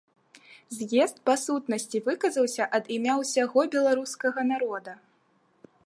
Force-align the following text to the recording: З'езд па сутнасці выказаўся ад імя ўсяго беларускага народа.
З'езд 0.77 1.17
па 1.29 1.35
сутнасці 1.41 2.01
выказаўся 2.07 2.63
ад 2.79 2.83
імя 2.97 3.13
ўсяго 3.21 3.59
беларускага 3.77 4.39
народа. 4.55 4.99